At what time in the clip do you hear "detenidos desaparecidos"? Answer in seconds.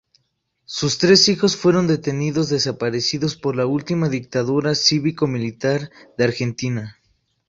1.85-3.35